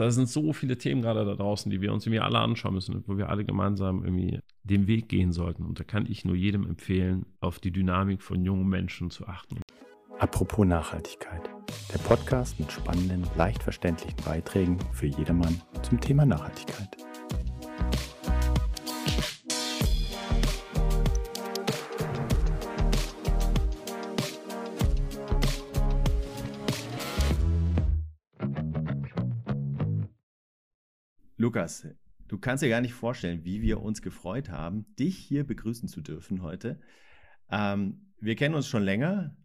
[0.00, 3.04] da sind so viele Themen gerade da draußen, die wir uns irgendwie alle anschauen müssen,
[3.06, 5.64] wo wir alle gemeinsam irgendwie den Weg gehen sollten.
[5.64, 9.60] Und da kann ich nur jedem empfehlen, auf die Dynamik von jungen Menschen zu achten.
[10.18, 11.50] Apropos Nachhaltigkeit.
[11.92, 17.09] Der Podcast mit spannenden, leicht verständlichen Beiträgen für jedermann zum Thema Nachhaltigkeit.
[31.50, 31.84] Lukas,
[32.28, 36.00] du kannst dir gar nicht vorstellen, wie wir uns gefreut haben, dich hier begrüßen zu
[36.00, 36.80] dürfen heute.
[37.50, 39.36] Ähm, wir kennen uns schon länger.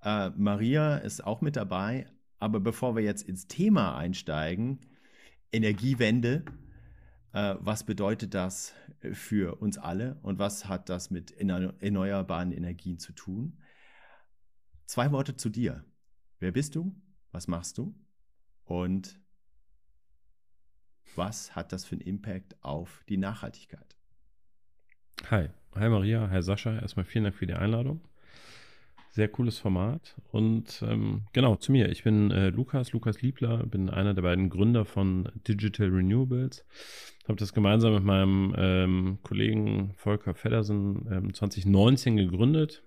[0.00, 2.06] Äh, Maria ist auch mit dabei.
[2.38, 4.78] Aber bevor wir jetzt ins Thema einsteigen,
[5.50, 6.44] Energiewende,
[7.32, 8.72] äh, was bedeutet das
[9.10, 13.58] für uns alle und was hat das mit erneuerbaren Energien zu tun?
[14.86, 15.84] Zwei Worte zu dir.
[16.38, 16.94] Wer bist du?
[17.32, 17.98] Was machst du?
[18.62, 19.20] Und
[21.18, 23.96] was hat das für einen Impact auf die Nachhaltigkeit?
[25.30, 26.78] Hi, hi Maria, hi Sascha.
[26.78, 28.00] Erstmal vielen Dank für die Einladung.
[29.10, 30.16] Sehr cooles Format.
[30.30, 31.88] Und ähm, genau, zu mir.
[31.88, 36.64] Ich bin äh, Lukas, Lukas Liebler, bin einer der beiden Gründer von Digital Renewables.
[37.26, 42.84] Habe das gemeinsam mit meinem ähm, Kollegen Volker Feddersen ähm, 2019 gegründet.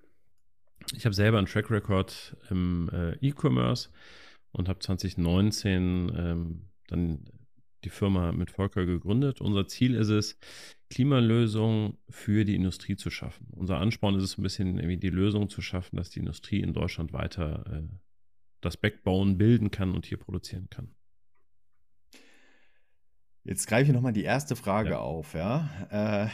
[0.95, 3.89] Ich habe selber einen Track Record im äh, E-Commerce
[4.51, 7.25] und habe 2019 ähm, dann
[7.83, 9.41] die Firma mit Volker gegründet.
[9.41, 10.37] Unser Ziel ist es,
[10.89, 13.47] Klimalösungen für die Industrie zu schaffen.
[13.51, 16.73] Unser Ansporn ist es ein bisschen, irgendwie die Lösung zu schaffen, dass die Industrie in
[16.73, 17.95] Deutschland weiter äh,
[18.59, 20.93] das Backbone bilden kann und hier produzieren kann.
[23.43, 24.99] Jetzt greife ich nochmal die erste Frage ja.
[24.99, 25.33] auf.
[25.33, 25.69] Ja?
[25.89, 26.27] Äh,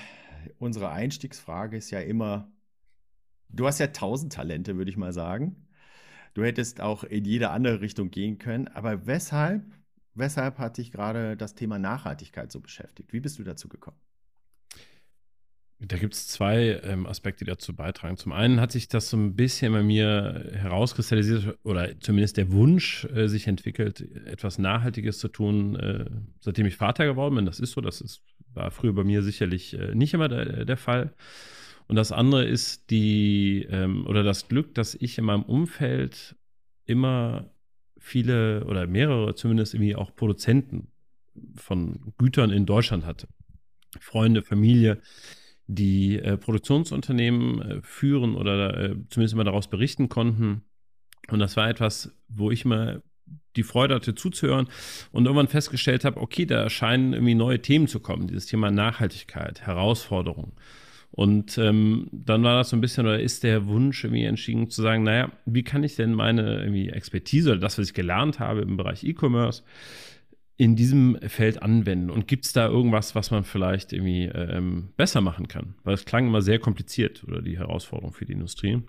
[0.57, 2.51] unsere Einstiegsfrage ist ja immer,
[3.49, 5.67] du hast ja tausend Talente, würde ich mal sagen.
[6.33, 9.63] Du hättest auch in jede andere Richtung gehen können, aber weshalb
[10.17, 13.13] Weshalb hat dich gerade das Thema Nachhaltigkeit so beschäftigt?
[13.13, 13.97] Wie bist du dazu gekommen?
[15.79, 18.17] Da gibt es zwei ähm, Aspekte, die dazu beitragen.
[18.17, 23.05] Zum einen hat sich das so ein bisschen bei mir herauskristallisiert oder zumindest der Wunsch
[23.13, 26.05] äh, sich entwickelt, etwas Nachhaltiges zu tun, äh,
[26.39, 27.45] seitdem ich Vater geworden bin.
[27.45, 28.23] Das ist so, das ist,
[28.55, 31.13] war früher bei mir sicherlich äh, nicht immer der, der, Fall.
[31.87, 36.35] Und das andere ist die ähm, oder das Glück, dass ich in meinem Umfeld
[36.85, 37.51] immer
[38.07, 40.87] viele oder mehrere zumindest irgendwie auch Produzenten
[41.55, 43.27] von Gütern in Deutschland hatte.
[43.99, 45.01] Freunde, Familie,
[45.67, 50.63] die äh, Produktionsunternehmen äh, führen oder äh, zumindest immer daraus berichten konnten.
[51.29, 53.03] Und das war etwas, wo ich mal
[53.57, 54.67] die Freude hatte zuzuhören
[55.11, 59.61] und irgendwann festgestellt habe, okay, da scheinen irgendwie neue Themen zu kommen, dieses Thema Nachhaltigkeit,
[59.61, 60.53] Herausforderungen.
[61.11, 64.81] Und ähm, dann war das so ein bisschen, oder ist der Wunsch irgendwie entschieden zu
[64.81, 68.61] sagen, naja, wie kann ich denn meine irgendwie Expertise oder das, was ich gelernt habe
[68.61, 69.63] im Bereich E-Commerce,
[70.57, 72.09] in diesem Feld anwenden?
[72.09, 75.75] Und gibt es da irgendwas, was man vielleicht irgendwie ähm, besser machen kann?
[75.83, 78.83] Weil es klang immer sehr kompliziert oder die Herausforderung für die Industrie.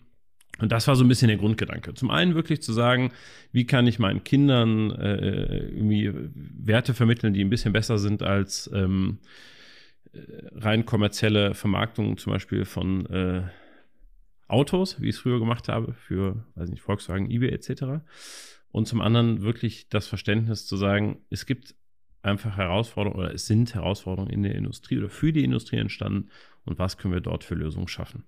[0.58, 1.94] Und das war so ein bisschen der Grundgedanke.
[1.94, 3.12] Zum einen wirklich zu sagen,
[3.52, 8.68] wie kann ich meinen Kindern äh, irgendwie Werte vermitteln, die ein bisschen besser sind als
[8.74, 9.26] ähm, äh,
[10.52, 13.42] rein kommerzielle Vermarktung zum Beispiel von äh,
[14.48, 18.04] Autos, wie ich es früher gemacht habe, für, weiß nicht, Volkswagen, eBay etc.
[18.70, 21.74] Und zum anderen wirklich das Verständnis zu sagen, es gibt
[22.22, 26.30] einfach Herausforderungen oder es sind Herausforderungen in der Industrie oder für die Industrie entstanden
[26.64, 28.24] und was können wir dort für Lösungen schaffen.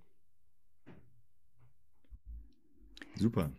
[3.16, 3.50] Super.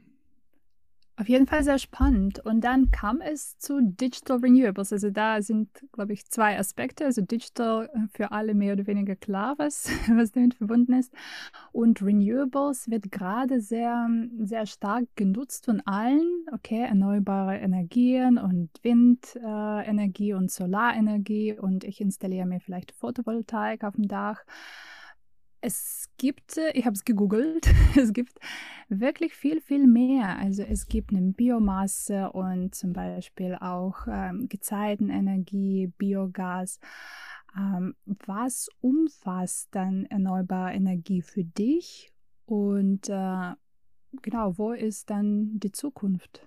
[1.21, 2.39] Auf jeden Fall sehr spannend.
[2.39, 4.91] Und dann kam es zu Digital Renewables.
[4.91, 7.05] Also da sind, glaube ich, zwei Aspekte.
[7.05, 11.13] Also Digital äh, für alle mehr oder weniger klar, was, was damit verbunden ist.
[11.73, 14.09] Und Renewables wird gerade sehr,
[14.39, 16.27] sehr stark genutzt von allen.
[16.53, 21.53] Okay, erneuerbare Energien und Windenergie äh, und Solarenergie.
[21.53, 24.43] Und ich installiere mir vielleicht Photovoltaik auf dem Dach.
[25.61, 28.33] Es gibt, äh, ich habe es gegoogelt, es gibt
[28.89, 30.37] wirklich viel, viel mehr.
[30.37, 36.79] Also es gibt eine Biomasse und zum Beispiel auch ähm, Gezeitenenergie, Biogas.
[37.55, 42.11] Ähm, was umfasst dann erneuerbare Energie für dich?
[42.45, 43.53] Und äh,
[44.21, 46.45] genau, wo ist dann die Zukunft?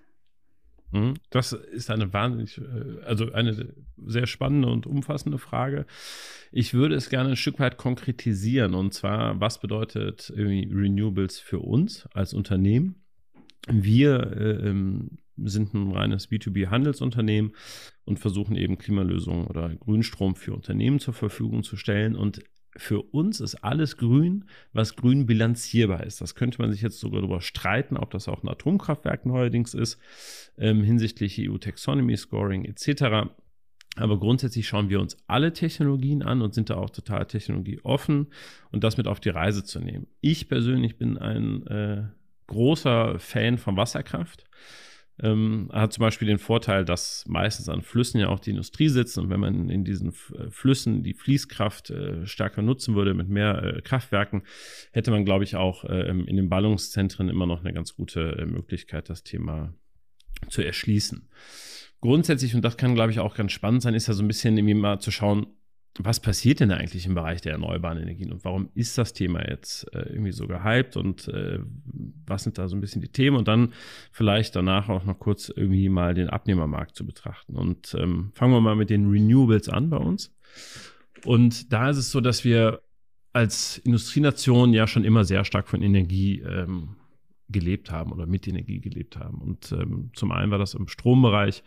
[0.95, 1.15] Mhm.
[1.29, 5.85] Das ist eine wahnsinnig, äh, also eine sehr spannende und umfassende Frage.
[6.51, 12.07] Ich würde es gerne ein Stück weit konkretisieren und zwar, was bedeutet Renewables für uns
[12.13, 13.03] als Unternehmen?
[13.67, 17.51] Wir äh, ähm, sind ein reines B2B-Handelsunternehmen
[18.05, 22.15] und versuchen eben Klimalösungen oder Grünstrom für Unternehmen zur Verfügung zu stellen.
[22.15, 22.41] Und
[22.77, 26.21] für uns ist alles grün, was grün bilanzierbar ist.
[26.21, 29.99] Das könnte man sich jetzt sogar darüber streiten, ob das auch ein Atomkraftwerk neuerdings ist,
[30.57, 33.29] ähm, hinsichtlich EU-Taxonomy, Scoring etc.
[33.95, 38.27] Aber grundsätzlich schauen wir uns alle Technologien an und sind da auch total technologieoffen
[38.71, 40.07] und das mit auf die Reise zu nehmen.
[40.19, 42.03] Ich persönlich bin ein äh,
[42.47, 44.43] großer Fan von Wasserkraft.
[45.21, 49.17] Ähm, hat zum Beispiel den Vorteil, dass meistens an Flüssen ja auch die Industrie sitzt
[49.17, 53.63] und wenn man in diesen äh, Flüssen die Fließkraft äh, stärker nutzen würde mit mehr
[53.63, 54.43] äh, Kraftwerken,
[54.91, 58.45] hätte man, glaube ich, auch äh, in den Ballungszentren immer noch eine ganz gute äh,
[58.45, 59.73] Möglichkeit, das Thema
[60.49, 61.29] zu erschließen.
[62.01, 64.57] Grundsätzlich, und das kann, glaube ich, auch ganz spannend sein, ist ja so ein bisschen
[64.57, 65.47] irgendwie mal zu schauen,
[65.99, 69.85] was passiert denn eigentlich im Bereich der erneuerbaren Energien und warum ist das Thema jetzt
[69.93, 71.59] äh, irgendwie so gehypt und äh,
[72.27, 73.73] was sind da so ein bisschen die Themen und dann
[74.11, 77.55] vielleicht danach auch noch kurz irgendwie mal den Abnehmermarkt zu betrachten.
[77.55, 80.35] Und ähm, fangen wir mal mit den Renewables an bei uns.
[81.23, 82.81] Und da ist es so, dass wir
[83.31, 86.95] als Industrienation ja schon immer sehr stark von Energie ähm,
[87.49, 89.39] gelebt haben oder mit Energie gelebt haben.
[89.39, 91.63] Und ähm, zum einen war das im Strombereich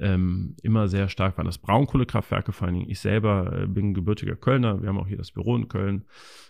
[0.00, 4.36] ähm, immer sehr stark waren das Braunkohlekraftwerke, vor allen Dingen ich selber äh, bin gebürtiger
[4.36, 6.04] Kölner, wir haben auch hier das Büro in Köln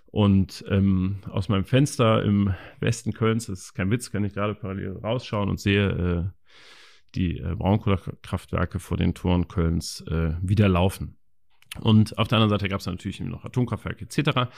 [0.07, 4.55] und ähm, aus meinem Fenster im Westen Kölns, das ist kein Witz, kann ich gerade
[4.55, 6.41] parallel rausschauen und sehe äh,
[7.15, 11.17] die äh, Braunkohlekraftwerke vor den Toren Kölns äh, wieder laufen.
[11.79, 14.51] Und auf der anderen Seite gab es natürlich noch Atomkraftwerke etc.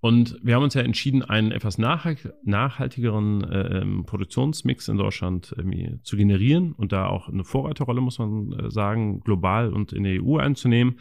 [0.00, 5.98] Und wir haben uns ja entschieden, einen etwas nachhaltigeren äh, ähm, Produktionsmix in Deutschland äh,
[6.02, 10.22] zu generieren und da auch eine Vorreiterrolle, muss man äh, sagen, global und in der
[10.22, 11.00] EU einzunehmen.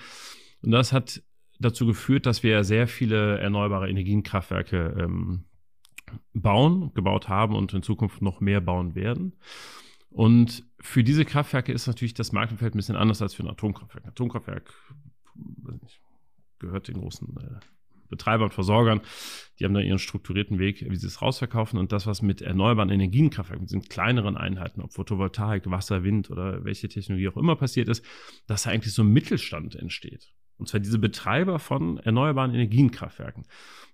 [0.61, 1.21] Und das hat
[1.59, 5.45] dazu geführt, dass wir sehr viele erneuerbare Energienkraftwerke ähm,
[6.33, 9.33] bauen, gebaut haben und in Zukunft noch mehr bauen werden.
[10.09, 14.05] Und für diese Kraftwerke ist natürlich das Marktumfeld ein bisschen anders als für ein Atomkraftwerk.
[14.05, 14.73] Ein Atomkraftwerk
[16.59, 17.74] gehört den großen äh,
[18.09, 19.01] Betreibern, Versorgern,
[19.59, 21.79] die haben da ihren strukturierten Weg, wie sie es rausverkaufen.
[21.79, 26.89] Und das, was mit erneuerbaren Energienkraftwerken, sind kleineren Einheiten, ob Photovoltaik, Wasser, Wind oder welche
[26.89, 28.03] Technologie auch immer passiert ist,
[28.47, 30.33] dass da eigentlich so ein Mittelstand entsteht.
[30.57, 33.43] Und zwar diese Betreiber von erneuerbaren Energienkraftwerken.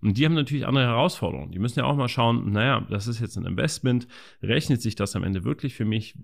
[0.02, 1.52] Und die haben natürlich andere Herausforderungen.
[1.52, 4.08] Die müssen ja auch mal schauen, naja, das ist jetzt ein Investment,
[4.42, 6.16] rechnet sich das am Ende wirklich für mich?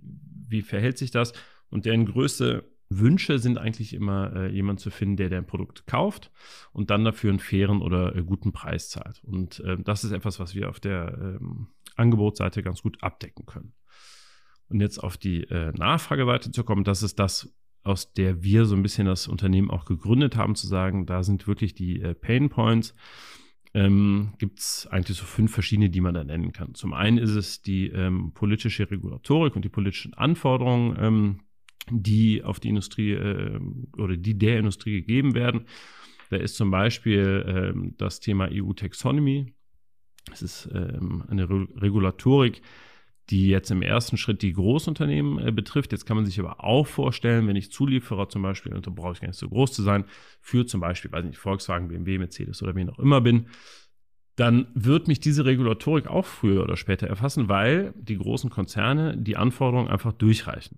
[0.47, 1.33] Wie verhält sich das?
[1.69, 6.31] Und deren größte Wünsche sind eigentlich immer, äh, jemand zu finden, der dein Produkt kauft
[6.71, 9.21] und dann dafür einen fairen oder äh, guten Preis zahlt.
[9.23, 13.73] Und äh, das ist etwas, was wir auf der ähm, Angebotsseite ganz gut abdecken können.
[14.69, 17.53] Und jetzt auf die äh, Nachfrageseite zu kommen, das ist das,
[17.83, 21.47] aus der wir so ein bisschen das Unternehmen auch gegründet haben, zu sagen, da sind
[21.47, 22.95] wirklich die äh, Pain Points.
[23.73, 26.73] Ähm, Gibt es eigentlich so fünf verschiedene, die man da nennen kann.
[26.73, 31.39] Zum einen ist es die ähm, politische Regulatorik und die politischen Anforderungen, ähm,
[31.89, 33.59] die auf die Industrie äh,
[33.97, 35.65] oder die der Industrie gegeben werden.
[36.29, 39.53] Da ist zum Beispiel äh, das Thema EU-Taxonomy.
[40.31, 42.61] Es ist ähm, eine Re Regulatorik,
[43.29, 45.91] die jetzt im ersten Schritt die Großunternehmen äh, betrifft.
[45.91, 49.13] Jetzt kann man sich aber auch vorstellen, wenn ich Zulieferer zum Beispiel, und da brauche
[49.13, 50.05] ich gar nicht so groß zu sein,
[50.41, 53.47] für zum Beispiel, weiß nicht, Volkswagen, BMW, Mercedes oder wen auch immer bin,
[54.35, 59.35] dann wird mich diese Regulatorik auch früher oder später erfassen, weil die großen Konzerne die
[59.35, 60.77] Anforderungen einfach durchreichen.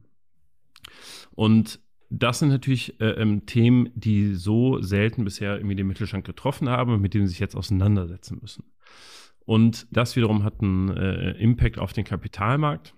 [1.32, 1.80] Und
[2.10, 6.94] das sind natürlich äh, ähm, Themen, die so selten bisher irgendwie den Mittelstand getroffen haben
[6.94, 8.64] und mit denen sie sich jetzt auseinandersetzen müssen.
[9.46, 12.94] Und das wiederum hat einen äh, Impact auf den Kapitalmarkt.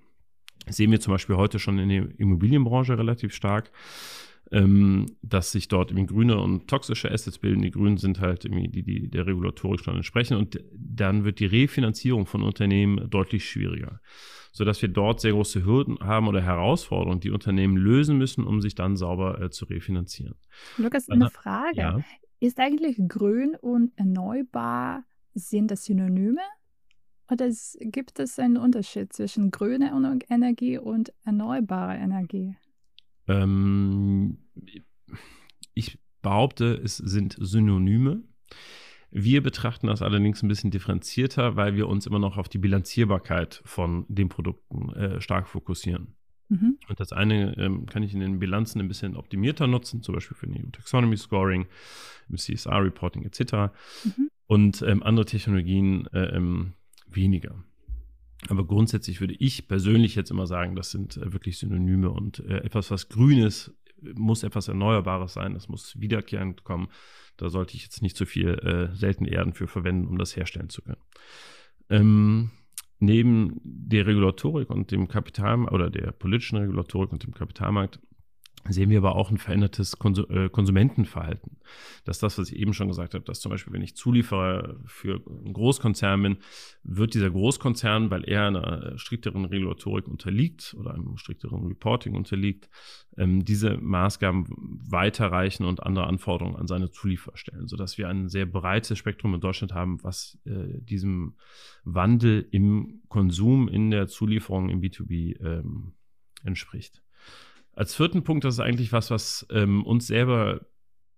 [0.65, 3.71] Das sehen wir zum Beispiel heute schon in der Immobilienbranche relativ stark,
[4.51, 7.61] ähm, dass sich dort irgendwie grüne und toxische Assets bilden.
[7.61, 11.45] Die Grünen sind halt irgendwie die, die der Regulatorik schon entsprechen und dann wird die
[11.45, 13.99] Refinanzierung von Unternehmen deutlich schwieriger
[14.51, 18.75] sodass wir dort sehr große Hürden haben oder Herausforderungen, die Unternehmen lösen müssen, um sich
[18.75, 20.35] dann sauber äh, zu refinanzieren.
[20.77, 21.77] Lukas, eine Frage.
[21.77, 21.99] Ja.
[22.39, 25.03] Ist eigentlich grün und erneuerbar,
[25.33, 26.41] sind das Synonyme?
[27.29, 32.55] Oder gibt es einen Unterschied zwischen grüner Energie und erneuerbarer Energie?
[33.27, 34.37] Ähm,
[35.73, 38.23] ich behaupte, es sind Synonyme.
[39.11, 43.61] Wir betrachten das allerdings ein bisschen differenzierter, weil wir uns immer noch auf die Bilanzierbarkeit
[43.65, 46.15] von den Produkten äh, stark fokussieren.
[46.47, 46.77] Mhm.
[46.87, 50.35] Und das eine ähm, kann ich in den Bilanzen ein bisschen optimierter nutzen, zum Beispiel
[50.35, 51.67] für New Taxonomy Scoring,
[52.29, 53.73] im CSR Reporting etc.
[54.03, 54.29] Mhm.
[54.47, 56.73] Und ähm, andere Technologien äh, ähm,
[57.09, 57.63] weniger.
[58.49, 62.57] Aber grundsätzlich würde ich persönlich jetzt immer sagen, das sind äh, wirklich Synonyme und äh,
[62.57, 63.73] etwas, was grün ist,
[64.15, 66.89] muss etwas Erneuerbares sein, das muss wiederkehrend kommen.
[67.37, 70.69] Da sollte ich jetzt nicht zu viel äh, seltene Erden für verwenden, um das herstellen
[70.69, 71.01] zu können.
[71.89, 72.51] Ähm,
[72.99, 77.99] neben der Regulatorik und dem Kapital oder der politischen Regulatorik und dem Kapitalmarkt
[78.69, 79.97] sehen wir aber auch ein verändertes
[80.29, 81.57] äh, Konsumentenverhalten.
[82.05, 84.75] Das ist das, was ich eben schon gesagt habe, dass zum Beispiel, wenn ich Zulieferer
[84.85, 86.37] für einen Großkonzern bin,
[86.83, 92.69] wird dieser Großkonzern, weil er einer strikteren Regulatorik unterliegt oder einem strikteren Reporting unterliegt,
[93.17, 94.45] ähm, diese Maßgaben
[94.89, 99.41] weiterreichen und andere Anforderungen an seine Zulieferer stellen, sodass wir ein sehr breites Spektrum in
[99.41, 101.35] Deutschland haben, was äh, diesem
[101.83, 105.93] Wandel im Konsum, in der Zulieferung im B2B ähm,
[106.43, 107.01] entspricht.
[107.81, 110.61] Als vierten Punkt, das ist eigentlich was, was ähm, uns selber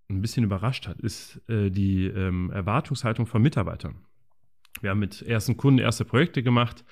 [0.10, 4.06] ein bisschen überrascht hat, ist äh, die ähm, Erwartungshaltung von Mitarbeitern.
[4.80, 6.86] Wir haben mit ersten Kunden erste Projekte gemacht.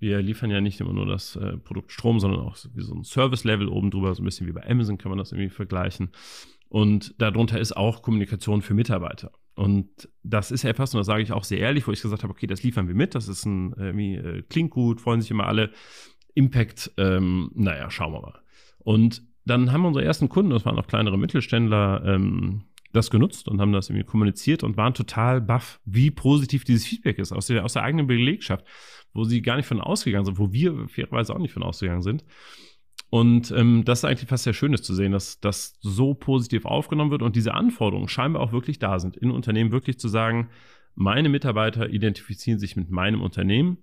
[0.00, 3.04] Wir liefern ja nicht immer nur das äh, Produkt Strom, sondern auch so, so ein
[3.04, 6.10] Service-Level oben drüber, so ein bisschen wie bei Amazon kann man das irgendwie vergleichen.
[6.68, 9.30] Und darunter ist auch Kommunikation für Mitarbeiter.
[9.54, 12.32] Und das ist etwas, und das sage ich auch sehr ehrlich, wo ich gesagt habe,
[12.32, 15.46] okay, das liefern wir mit, das ist ein, irgendwie, äh, klingt gut, freuen sich immer
[15.46, 15.70] alle.
[16.34, 18.43] Impact, ähm, naja, schauen wir mal.
[18.84, 23.60] Und dann haben unsere ersten Kunden, das waren auch kleinere Mittelständler, ähm, das genutzt und
[23.60, 27.64] haben das irgendwie kommuniziert und waren total baff, wie positiv dieses Feedback ist aus der,
[27.64, 28.64] aus der eigenen Belegschaft,
[29.12, 32.24] wo sie gar nicht von ausgegangen sind, wo wir fairerweise auch nicht von ausgegangen sind.
[33.10, 37.10] Und ähm, das ist eigentlich fast sehr Schönes zu sehen, dass das so positiv aufgenommen
[37.10, 40.50] wird und diese Anforderungen scheinbar auch wirklich da sind, in Unternehmen wirklich zu sagen,
[40.94, 43.78] meine Mitarbeiter identifizieren sich mit meinem Unternehmen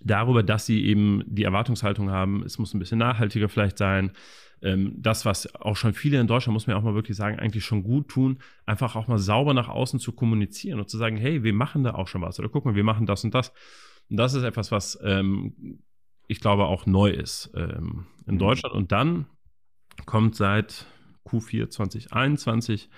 [0.00, 4.12] darüber, dass sie eben die Erwartungshaltung haben, es muss ein bisschen nachhaltiger vielleicht sein.
[4.60, 7.64] Ähm, das, was auch schon viele in Deutschland, muss man auch mal wirklich sagen, eigentlich
[7.64, 11.42] schon gut tun, einfach auch mal sauber nach außen zu kommunizieren und zu sagen, hey,
[11.44, 13.52] wir machen da auch schon was oder guck mal, wir machen das und das.
[14.10, 15.80] Und das ist etwas, was ähm,
[16.26, 18.38] ich glaube auch neu ist ähm, in mhm.
[18.38, 18.74] Deutschland.
[18.74, 19.26] Und dann
[20.06, 20.86] kommt seit
[21.26, 22.88] Q4 2021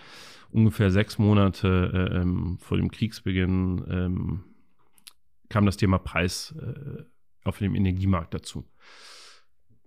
[0.51, 4.43] ungefähr sechs Monate äh, vor dem Kriegsbeginn
[5.51, 7.05] kam das Thema Preis äh,
[7.45, 8.67] auf dem Energiemarkt dazu.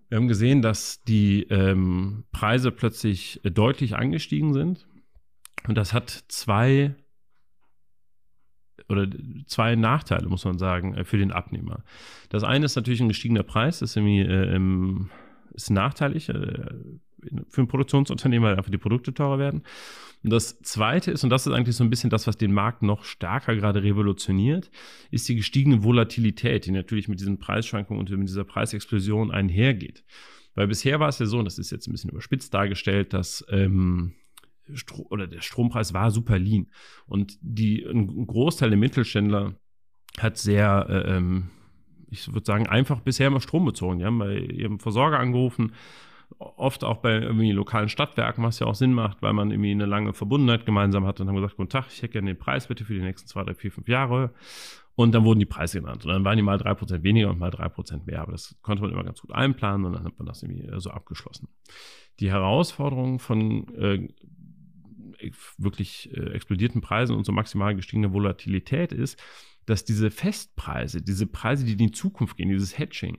[0.09, 4.87] Wir haben gesehen, dass die ähm, Preise plötzlich äh, deutlich angestiegen sind.
[5.67, 6.93] Und das hat zwei
[8.89, 9.07] oder
[9.47, 11.83] zwei Nachteile, muss man sagen, äh, für den Abnehmer.
[12.29, 16.69] Das eine ist natürlich ein gestiegener Preis, das ist, irgendwie, äh, ist nachteilig äh,
[17.47, 19.63] für ein Produktionsunternehmen, weil einfach die Produkte teurer werden.
[20.23, 22.81] Und das Zweite ist, und das ist eigentlich so ein bisschen das, was den Markt
[22.81, 24.71] noch stärker gerade revolutioniert,
[25.11, 30.05] ist die gestiegene Volatilität, die natürlich mit diesen Preisschwankungen und mit dieser Preisexplosion einhergeht.
[30.55, 33.45] Weil bisher war es ja so, und das ist jetzt ein bisschen überspitzt dargestellt, dass
[33.49, 34.13] ähm,
[34.73, 36.67] Stro oder der Strompreis war super lean.
[37.05, 39.55] Und die, ein Großteil der Mittelständler
[40.19, 41.49] hat sehr, äh, ähm,
[42.09, 43.99] ich würde sagen, einfach bisher immer Strom bezogen.
[43.99, 45.73] Die haben bei ihrem Versorger angerufen,
[46.39, 49.85] oft auch bei irgendwie lokalen Stadtwerken, was ja auch Sinn macht, weil man irgendwie eine
[49.85, 52.85] lange Verbundenheit gemeinsam hat und haben gesagt, guten Tag, ich hätte gerne den Preis bitte
[52.85, 54.33] für die nächsten zwei, drei, vier, fünf Jahre.
[54.95, 56.05] Und dann wurden die Preise genannt.
[56.05, 58.21] Und dann waren die mal drei Prozent weniger und mal drei Prozent mehr.
[58.21, 60.79] Aber das konnte man immer ganz gut einplanen und dann hat man das irgendwie äh,
[60.79, 61.47] so abgeschlossen.
[62.19, 64.07] Die Herausforderung von äh,
[65.57, 69.19] wirklich äh, explodierten Preisen und so maximal gestiegene Volatilität ist,
[69.65, 73.17] dass diese Festpreise, diese Preise, die in die Zukunft gehen, dieses Hedging,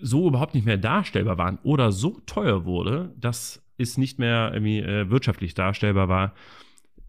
[0.00, 4.80] so überhaupt nicht mehr darstellbar waren oder so teuer wurde, dass es nicht mehr irgendwie
[4.80, 6.34] äh, wirtschaftlich darstellbar war,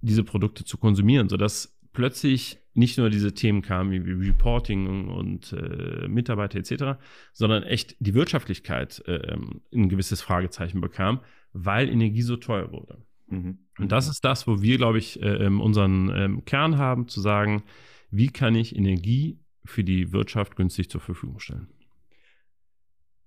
[0.01, 6.07] diese Produkte zu konsumieren, sodass plötzlich nicht nur diese Themen kamen wie Reporting und äh,
[6.07, 6.99] Mitarbeiter etc.,
[7.31, 9.37] sondern echt die Wirtschaftlichkeit äh,
[9.73, 11.19] ein gewisses Fragezeichen bekam,
[11.53, 12.97] weil Energie so teuer wurde.
[13.27, 13.59] Mhm.
[13.77, 17.21] Und das ist das, wo wir, glaube ich, äh, ähm, unseren ähm, Kern haben, zu
[17.21, 17.63] sagen,
[18.09, 21.67] wie kann ich Energie für die Wirtschaft günstig zur Verfügung stellen.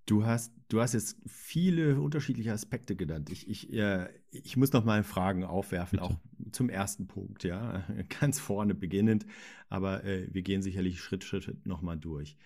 [0.07, 3.29] Du hast, du hast jetzt viele unterschiedliche Aspekte genannt.
[3.29, 6.11] Ich, ich, äh, ich muss noch mal Fragen aufwerfen, Bitte.
[6.11, 6.17] auch
[6.53, 7.85] zum ersten Punkt, ja,
[8.21, 9.27] ganz vorne beginnend,
[9.69, 12.37] aber äh, wir gehen sicherlich Schritt für Schritt noch mal durch.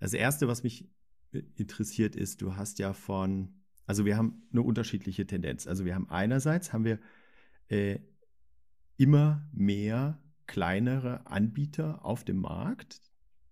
[0.00, 0.88] Das erste, was mich
[1.32, 3.54] äh, interessiert, ist, du hast ja von,
[3.86, 5.68] also wir haben eine unterschiedliche Tendenz.
[5.68, 6.98] Also wir haben einerseits haben wir
[7.68, 8.00] äh,
[8.96, 13.00] immer mehr kleinere Anbieter auf dem Markt,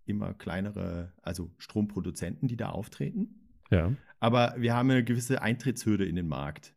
[0.07, 3.44] immer kleinere, also Stromproduzenten, die da auftreten.
[3.71, 3.93] Ja.
[4.21, 6.75] Aber wir haben eine gewisse Eintrittshürde in den Markt.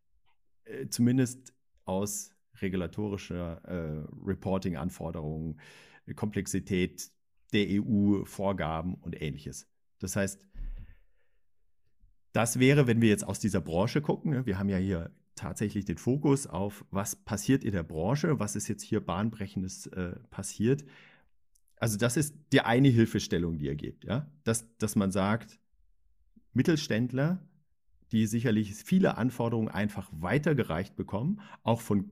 [0.65, 1.53] Äh, zumindest
[1.85, 5.59] aus regulatorischer äh, Reporting-Anforderungen,
[6.15, 7.09] Komplexität
[7.53, 9.69] der EU-Vorgaben und ähnliches.
[9.99, 10.45] Das heißt,
[12.33, 15.85] das wäre, wenn wir jetzt aus dieser Branche gucken, ne, wir haben ja hier tatsächlich
[15.85, 20.83] den Fokus auf, was passiert in der Branche, was ist jetzt hier bahnbrechendes äh, passiert.
[21.77, 25.59] Also das ist die eine Hilfestellung, die er gibt, ja, dass, dass man sagt,
[26.57, 27.47] Mittelständler,
[28.11, 32.11] die sicherlich viele Anforderungen einfach weitergereicht bekommen, auch von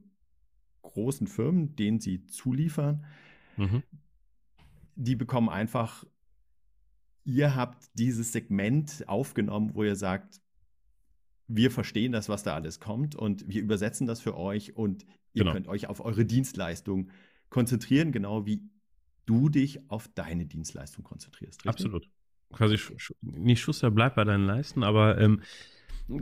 [0.84, 3.06] großen Firmen, denen sie zuliefern,
[3.58, 3.84] mhm.
[4.96, 6.06] die bekommen einfach,
[7.24, 10.42] ihr habt dieses Segment aufgenommen, wo ihr sagt,
[11.48, 15.44] wir verstehen das, was da alles kommt und wir übersetzen das für euch und ihr
[15.44, 15.54] genau.
[15.54, 17.10] könnt euch auf eure Dienstleistung
[17.50, 18.70] konzentrieren, genau wie
[19.25, 21.66] du dich auf deine Dienstleistung konzentrierst.
[21.66, 21.70] Richtig?
[21.70, 22.10] Absolut.
[22.54, 22.78] Quasi
[23.22, 25.42] nicht Schuster, bleib bei deinen Leisten, aber ähm,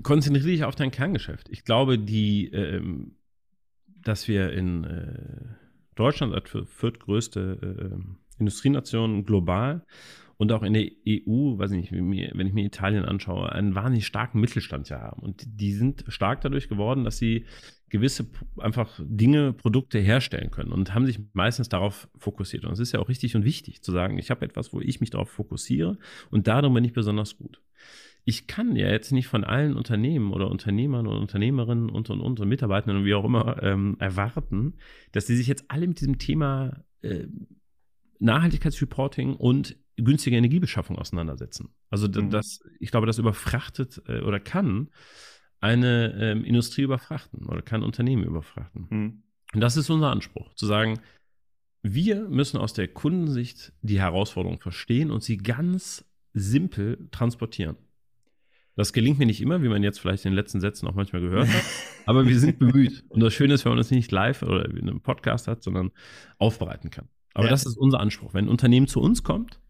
[0.01, 1.49] konzentriere dich auf dein Kerngeschäft.
[1.49, 3.15] Ich glaube, die, ähm,
[4.01, 5.55] dass wir in äh,
[5.95, 9.85] Deutschland als viertgrößte äh, Industrienation global
[10.37, 14.05] und auch in der EU, weiß ich nicht, wenn ich mir Italien anschaue, einen wahnsinnig
[14.05, 15.21] starken Mittelstand ja haben.
[15.21, 17.45] Und die sind stark dadurch geworden, dass sie
[17.93, 18.25] gewisse
[18.57, 22.65] einfach Dinge, Produkte herstellen können und haben sich meistens darauf fokussiert.
[22.65, 24.99] Und es ist ja auch richtig und wichtig zu sagen, ich habe etwas, wo ich
[24.99, 25.99] mich darauf fokussiere
[26.31, 27.61] und darum bin ich besonders gut.
[28.25, 32.39] Ich kann ja jetzt nicht von allen Unternehmen oder Unternehmern und Unternehmerinnen und und und,
[32.39, 34.73] und Mitarbeitern und wie auch immer ähm, erwarten,
[35.11, 37.27] dass sie sich jetzt alle mit diesem Thema äh,
[38.17, 41.69] Nachhaltigkeitsreporting und günstige Energiebeschaffung auseinandersetzen.
[41.91, 42.31] Also mhm.
[42.31, 44.89] das, ich glaube, das überfrachtet äh, oder kann
[45.63, 48.87] eine ähm, Industrie überfrachten oder kann Unternehmen überfrachten.
[48.89, 49.23] Mhm.
[49.53, 50.99] Und das ist unser Anspruch, zu sagen,
[51.81, 57.77] wir müssen aus der Kundensicht die Herausforderung verstehen und sie ganz simpel transportieren.
[58.75, 61.21] Das gelingt mir nicht immer, wie man jetzt vielleicht in den letzten Sätzen auch manchmal
[61.21, 61.63] gehört hat,
[62.05, 63.05] aber wir sind bemüht.
[63.07, 65.91] Und das Schöne ist, wenn man das nicht live oder in einem Podcast hat, sondern
[66.39, 67.07] aufbereiten kann.
[67.33, 67.51] Aber ja.
[67.51, 68.33] das ist unser Anspruch.
[68.33, 69.61] Wenn ein Unternehmen zu uns kommt,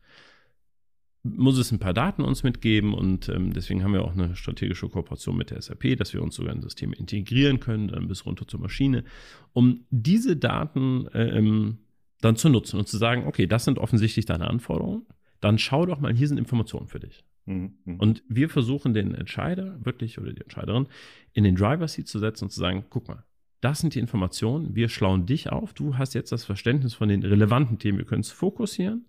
[1.23, 4.89] muss es ein paar Daten uns mitgeben und ähm, deswegen haben wir auch eine strategische
[4.89, 8.45] Kooperation mit der SAP, dass wir uns sogar in Systeme integrieren können, dann bis runter
[8.45, 9.05] zur Maschine,
[9.53, 11.77] um diese Daten ähm,
[12.19, 15.05] dann zu nutzen und zu sagen, okay, das sind offensichtlich deine Anforderungen,
[15.39, 17.23] dann schau doch mal, hier sind Informationen für dich.
[17.45, 17.73] Mhm.
[17.85, 17.99] mhm.
[17.99, 20.87] Und wir versuchen den Entscheider wirklich oder die Entscheiderin
[21.31, 23.23] in den Driver Seat zu setzen und zu sagen, guck mal,
[23.61, 27.23] das sind die Informationen, wir schlauen dich auf, du hast jetzt das Verständnis von den
[27.23, 29.05] relevanten Themen, wir können es fokussieren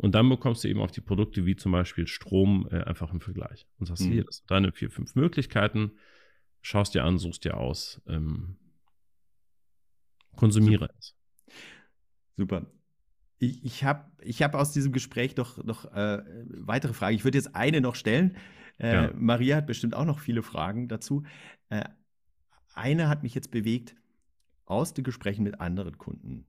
[0.00, 3.20] und dann bekommst du eben auf die Produkte wie zum Beispiel Strom äh, einfach im
[3.20, 3.66] Vergleich.
[3.78, 4.12] Und sagst, mhm.
[4.12, 5.92] hier, das sind deine vier, fünf Möglichkeiten,
[6.62, 8.56] schaust dir an, suchst dir aus, ähm,
[10.36, 10.94] konsumiere Super.
[10.98, 11.16] es.
[12.36, 12.66] Super.
[13.38, 17.16] Ich, ich habe ich hab aus diesem Gespräch doch noch äh, weitere Fragen.
[17.16, 18.38] Ich würde jetzt eine noch stellen.
[18.78, 19.12] Äh, ja.
[19.14, 21.24] Maria hat bestimmt auch noch viele Fragen dazu.
[21.68, 21.84] Äh,
[22.72, 23.96] eine hat mich jetzt bewegt,
[24.64, 26.46] aus den Gesprächen mit anderen Kunden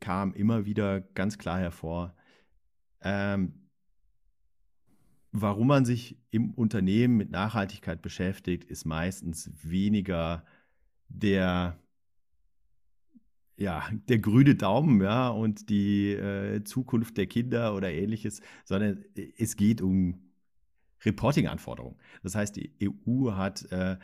[0.00, 2.14] kam immer wieder ganz klar hervor,
[3.02, 3.62] ähm,
[5.32, 10.44] warum man sich im Unternehmen mit Nachhaltigkeit beschäftigt, ist meistens weniger
[11.08, 11.78] der,
[13.56, 19.04] ja, der grüne Daumen ja, und die äh, Zukunft der Kinder oder ähnliches, sondern
[19.38, 20.32] es geht um
[21.04, 21.96] Reporting-Anforderungen.
[22.22, 23.96] Das heißt, die EU hat äh,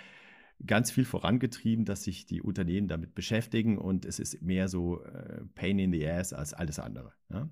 [0.66, 5.44] ganz viel vorangetrieben, dass sich die Unternehmen damit beschäftigen und es ist mehr so äh,
[5.54, 7.12] Pain in the Ass als alles andere.
[7.30, 7.48] Ja?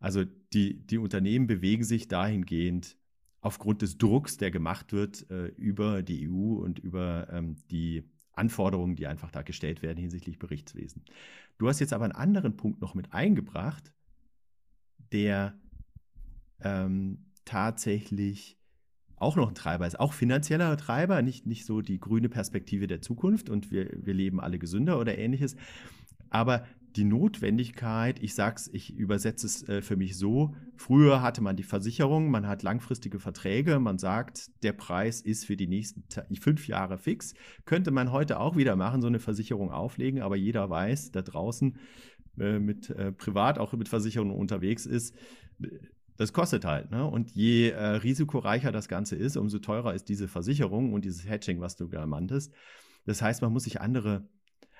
[0.00, 2.96] Also die, die Unternehmen bewegen sich dahingehend
[3.40, 8.96] aufgrund des Drucks, der gemacht wird äh, über die EU und über ähm, die Anforderungen,
[8.96, 11.04] die einfach da gestellt werden hinsichtlich Berichtswesen.
[11.58, 13.92] Du hast jetzt aber einen anderen Punkt noch mit eingebracht,
[15.12, 15.58] der
[16.60, 18.58] ähm, tatsächlich
[19.16, 23.00] auch noch ein Treiber ist, auch finanzieller Treiber, nicht, nicht so die grüne Perspektive der
[23.00, 25.56] Zukunft und wir, wir leben alle gesünder oder ähnliches,
[26.30, 31.56] aber die Notwendigkeit, ich sag's, ich übersetze es äh, für mich so, früher hatte man
[31.56, 36.04] die Versicherung, man hat langfristige Verträge, man sagt, der Preis ist für die nächsten
[36.40, 37.34] fünf Jahre fix.
[37.64, 41.78] Könnte man heute auch wieder machen, so eine Versicherung auflegen, aber jeder weiß, da draußen
[42.38, 45.14] äh, mit äh, privat auch mit Versicherungen unterwegs ist,
[46.16, 46.90] das kostet halt.
[46.90, 47.04] Ne?
[47.04, 51.60] Und je äh, risikoreicher das Ganze ist, umso teurer ist diese Versicherung und dieses Hedging,
[51.60, 52.52] was du meintest.
[53.04, 54.28] Das heißt, man muss sich andere,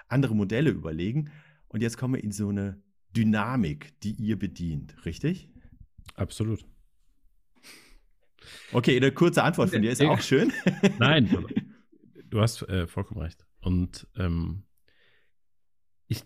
[0.09, 1.31] andere Modelle überlegen.
[1.75, 2.81] Und jetzt kommen wir in so eine
[3.17, 5.49] Dynamik, die ihr bedient, richtig?
[6.15, 6.65] Absolut.
[8.71, 10.53] Okay, eine kurze Antwort von dir ist auch schön.
[11.01, 11.37] Nein,
[12.31, 13.45] du hast äh, vollkommen recht.
[13.59, 14.63] Und ähm,
[16.07, 16.23] ich,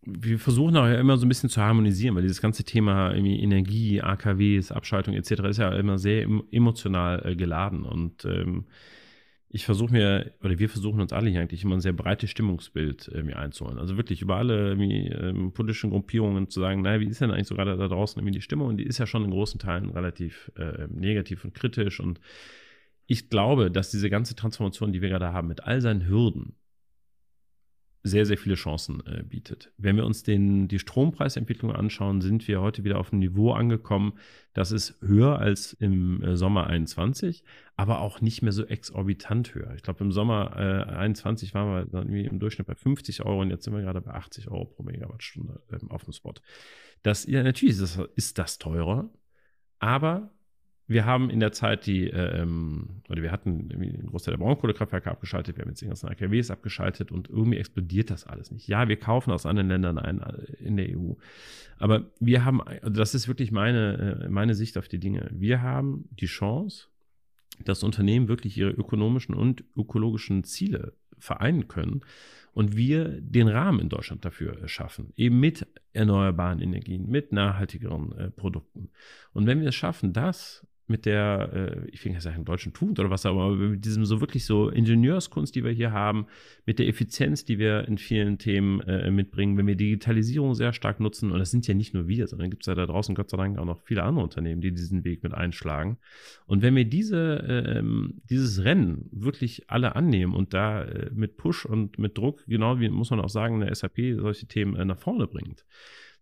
[0.00, 4.00] wir versuchen auch ja immer so ein bisschen zu harmonisieren, weil dieses ganze Thema Energie,
[4.00, 5.32] AKWs, Abschaltung etc.
[5.50, 7.84] ist ja immer sehr emotional äh, geladen.
[7.84, 8.64] Und ähm,
[9.56, 13.08] ich versuche mir, oder wir versuchen uns alle hier eigentlich immer ein sehr breites Stimmungsbild
[13.08, 13.78] irgendwie einzuholen.
[13.78, 17.54] Also wirklich über alle ähm, politischen Gruppierungen zu sagen, naja, wie ist denn eigentlich so
[17.54, 18.68] gerade da draußen irgendwie die Stimmung?
[18.68, 22.00] Und die ist ja schon in großen Teilen relativ äh, negativ und kritisch.
[22.00, 22.20] Und
[23.06, 26.54] ich glaube, dass diese ganze Transformation, die wir gerade haben, mit all seinen Hürden,
[28.02, 29.72] sehr, sehr viele Chancen äh, bietet.
[29.78, 34.14] Wenn wir uns den, die Strompreisentwicklung anschauen, sind wir heute wieder auf ein Niveau angekommen,
[34.52, 37.42] das ist höher als im äh, Sommer 21,
[37.74, 39.74] aber auch nicht mehr so exorbitant höher.
[39.74, 43.50] Ich glaube, im Sommer äh, 21 waren wir dann im Durchschnitt bei 50 Euro und
[43.50, 46.34] jetzt sind wir gerade bei 80 Euro pro Megawattstunde ähm, auf dem Spot.
[47.02, 49.10] Das, ja, natürlich ist das, ist das teurer,
[49.78, 50.35] aber
[50.88, 55.56] wir haben in der Zeit die, ähm, oder wir hatten einen Großteil der Braunkohlekraftwerke abgeschaltet,
[55.56, 58.68] wir haben jetzt die ganzen AKWs abgeschaltet und irgendwie explodiert das alles nicht.
[58.68, 61.14] Ja, wir kaufen aus anderen Ländern ein äh, in der EU.
[61.78, 65.28] Aber wir haben, also das ist wirklich meine, äh, meine Sicht auf die Dinge.
[65.32, 66.86] Wir haben die Chance,
[67.64, 72.02] dass Unternehmen wirklich ihre ökonomischen und ökologischen Ziele vereinen können
[72.52, 78.30] und wir den Rahmen in Deutschland dafür schaffen, eben mit erneuerbaren Energien, mit nachhaltigeren äh,
[78.30, 78.90] Produkten.
[79.32, 83.00] Und wenn wir es schaffen, das mit der, äh, ich will nicht sagen deutschen Tugend
[83.00, 86.26] oder was, aber mit diesem so wirklich so Ingenieurskunst, die wir hier haben,
[86.64, 91.00] mit der Effizienz, die wir in vielen Themen äh, mitbringen, wenn wir Digitalisierung sehr stark
[91.00, 93.30] nutzen, und das sind ja nicht nur wir, sondern gibt es ja da draußen Gott
[93.30, 95.98] sei Dank auch noch viele andere Unternehmen, die diesen Weg mit einschlagen.
[96.46, 97.82] Und wenn wir diese, äh,
[98.30, 102.88] dieses Rennen wirklich alle annehmen und da äh, mit Push und mit Druck, genau wie
[102.88, 105.64] muss man auch sagen, eine SAP solche Themen äh, nach vorne bringt,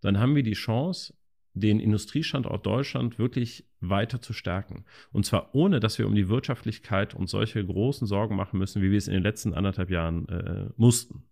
[0.01, 1.15] dann haben wir die Chance,
[1.55, 4.85] den Industriestandort Deutschland wirklich weiter zu stärken.
[5.13, 8.91] Und zwar ohne, dass wir um die Wirtschaftlichkeit und solche großen Sorgen machen müssen, wie
[8.91, 11.25] wir es in den letzten anderthalb Jahren äh, mussten.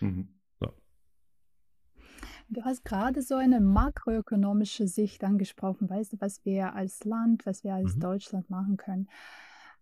[0.00, 0.28] Mhm.
[0.58, 0.72] So.
[2.48, 5.88] Du hast gerade so eine makroökonomische Sicht angesprochen.
[5.88, 8.00] Weißt du, was wir als Land, was wir als mhm.
[8.00, 9.08] Deutschland machen können?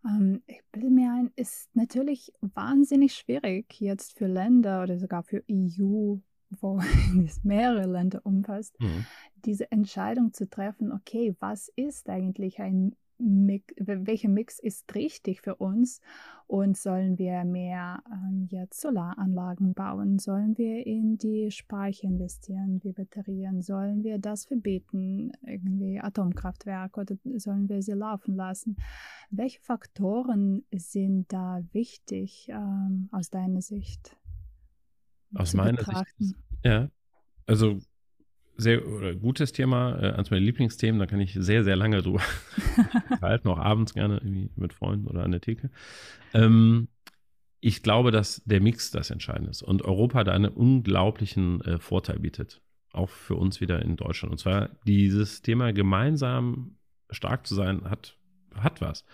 [0.05, 5.43] Ähm, ich bilde mir ein, ist natürlich wahnsinnig schwierig jetzt für Länder oder sogar für
[5.51, 6.17] EU
[6.61, 6.81] wo
[7.25, 9.07] es mehrere Länder umfasst, mhm.
[9.45, 15.57] diese Entscheidung zu treffen, okay, was ist eigentlich ein Mix, welcher Mix ist richtig für
[15.57, 16.01] uns
[16.47, 22.93] und sollen wir mehr ähm, jetzt Solaranlagen bauen, sollen wir in die Speicher investieren, wie
[22.93, 28.77] Batterien, sollen wir das verbieten, irgendwie Atomkraftwerke oder sollen wir sie laufen lassen?
[29.31, 34.17] Welche Faktoren sind da wichtig ähm, aus deiner Sicht?
[35.35, 36.25] Aus meiner betrachten.
[36.25, 36.37] Sicht.
[36.65, 36.91] Ja.
[37.47, 37.81] Also
[38.57, 42.23] sehr oder gutes Thema, äh, eines meiner Lieblingsthemen, da kann ich sehr, sehr lange drüber
[43.23, 45.71] halten, auch abends gerne irgendwie mit Freunden oder an der Theke.
[46.35, 46.89] Ähm,
[47.61, 52.19] ich glaube, dass der Mix das Entscheidende ist und Europa da einen unglaublichen äh, Vorteil
[52.19, 52.61] bietet.
[52.93, 54.33] Auch für uns wieder in Deutschland.
[54.33, 56.77] Und zwar dieses Thema gemeinsam
[57.11, 58.18] stark zu sein, hat,
[58.63, 59.05] hat was.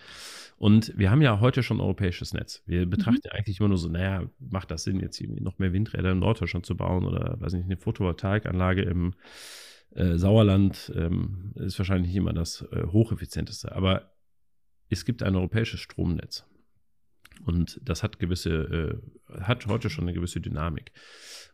[0.57, 2.63] Und wir haben ja heute schon ein europäisches Netz.
[2.65, 2.89] Wir mhm.
[2.89, 3.31] betrachten mhm.
[3.31, 6.65] eigentlich immer nur so, naja, macht das Sinn, jetzt irgendwie noch mehr Windräder in Norddeutschland
[6.65, 9.13] zu bauen oder, weiß nicht, eine Photovoltaikanlage im
[9.95, 13.73] äh, Sauerland ähm, ist wahrscheinlich nicht immer das äh, hocheffizienteste.
[13.73, 14.11] Aber
[14.89, 16.45] es gibt ein europäisches Stromnetz.
[17.43, 20.91] Und das hat gewisse, äh, hat heute schon eine gewisse Dynamik.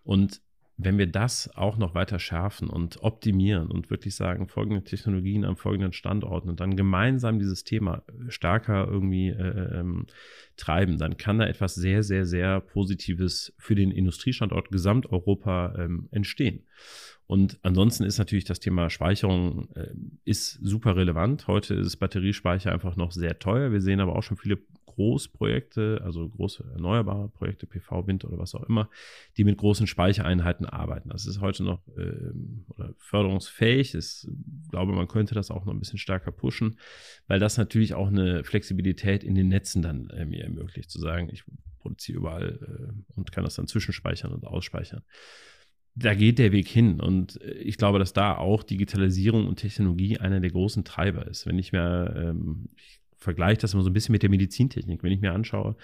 [0.04, 0.42] Und
[0.84, 5.56] wenn wir das auch noch weiter schärfen und optimieren und wirklich sagen, folgende Technologien an
[5.56, 10.08] folgenden Standorten und dann gemeinsam dieses Thema stärker irgendwie äh, ähm,
[10.58, 16.64] treiben, dann kann da etwas sehr, sehr, sehr Positives für den Industriestandort Gesamteuropa ähm, entstehen.
[17.28, 19.94] Und ansonsten ist natürlich das Thema Speicherung äh,
[20.26, 21.48] ist super relevant.
[21.48, 23.72] Heute ist Batteriespeicher einfach noch sehr teuer.
[23.72, 24.58] Wir sehen aber auch schon viele
[25.02, 28.88] Großprojekte, also große erneuerbare Projekte, PV, Wind oder was auch immer,
[29.36, 31.10] die mit großen Speichereinheiten arbeiten.
[31.10, 32.32] Das ist heute noch äh,
[32.68, 33.96] oder förderungsfähig.
[33.96, 34.28] Ich
[34.70, 36.78] glaube, man könnte das auch noch ein bisschen stärker pushen,
[37.28, 41.30] weil das natürlich auch eine Flexibilität in den Netzen dann äh, mir ermöglicht, zu sagen,
[41.32, 41.44] ich
[41.80, 45.02] produziere überall äh, und kann das dann zwischenspeichern und ausspeichern
[45.96, 47.00] da geht der Weg hin.
[47.00, 51.46] Und äh, ich glaube, dass da auch Digitalisierung und Technologie einer der großen Treiber ist.
[51.46, 55.12] Wenn ich mir, ähm, ich vergleiche das immer so ein bisschen mit der Medizintechnik, wenn
[55.12, 55.76] ich mir anschaue,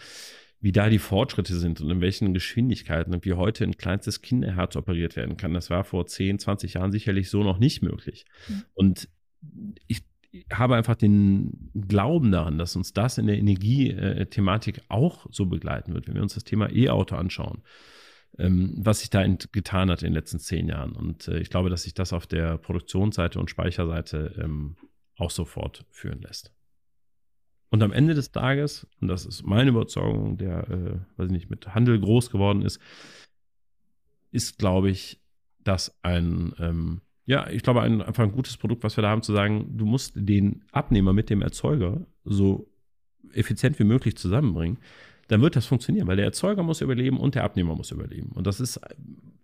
[0.59, 4.75] wie da die Fortschritte sind und in welchen Geschwindigkeiten und wie heute ein kleinstes Kinderherz
[4.75, 5.53] operiert werden kann.
[5.53, 8.25] Das war vor 10, 20 Jahren sicherlich so noch nicht möglich.
[8.47, 8.63] Mhm.
[8.73, 9.09] Und
[9.87, 10.03] ich
[10.51, 16.07] habe einfach den Glauben daran, dass uns das in der Energiethematik auch so begleiten wird,
[16.07, 17.61] wenn wir uns das Thema E-Auto anschauen,
[18.39, 20.93] ähm, was sich da getan hat in den letzten zehn Jahren.
[20.93, 24.75] Und äh, ich glaube, dass sich das auf der Produktionsseite und Speicherseite ähm,
[25.17, 26.51] auch sofort führen lässt.
[27.69, 31.49] Und am Ende des Tages, und das ist meine Überzeugung, der, äh, weiß ich nicht,
[31.49, 32.79] mit Handel groß geworden ist,
[34.31, 35.21] ist, glaube ich,
[35.63, 39.21] das ein, ähm, ja, ich glaube, ein, einfach ein gutes Produkt, was wir da haben,
[39.21, 42.69] zu sagen, du musst den Abnehmer mit dem Erzeuger so
[43.33, 44.79] effizient wie möglich zusammenbringen,
[45.27, 48.31] dann wird das funktionieren, weil der Erzeuger muss überleben und der Abnehmer muss überleben.
[48.31, 48.95] Und das ist äh,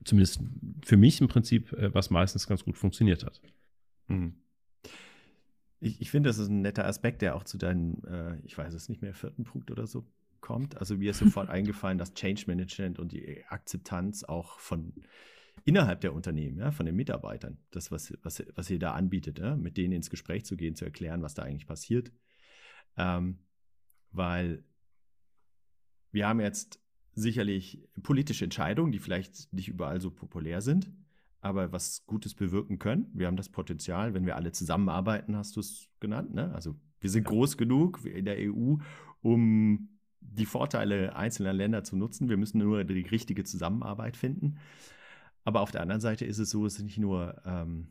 [0.06, 0.40] zumindest
[0.84, 3.42] für mich im Prinzip, äh, was meistens ganz gut funktioniert hat.
[4.08, 4.34] Mhm.
[5.84, 8.74] Ich, ich finde, das ist ein netter Aspekt, der auch zu deinem, äh, ich weiß
[8.74, 10.06] es nicht mehr, vierten Punkt oder so
[10.40, 10.78] kommt.
[10.78, 14.94] Also mir ist sofort eingefallen, dass Change Management und die Akzeptanz auch von
[15.66, 19.58] innerhalb der Unternehmen, ja, von den Mitarbeitern, das, was, was, was ihr da anbietet, ja,
[19.58, 22.12] mit denen ins Gespräch zu gehen, zu erklären, was da eigentlich passiert.
[22.96, 23.40] Ähm,
[24.12, 24.64] weil
[26.12, 26.80] wir haben jetzt
[27.14, 30.92] sicherlich politische Entscheidungen, die vielleicht nicht überall so populär sind
[31.44, 33.12] aber was Gutes bewirken können.
[33.14, 36.54] Wir haben das Potenzial, wenn wir alle zusammenarbeiten, hast du es genannt, ne?
[36.56, 38.78] also Wir sind groß genug in der EU,
[39.22, 39.90] um
[40.22, 42.30] die Vorteile einzelner Länder zu nutzen.
[42.30, 44.58] Wir müssen nur die richtige Zusammenarbeit finden.
[45.44, 47.90] Aber auf der anderen Seite ist es so, es ist nicht nur, ähm,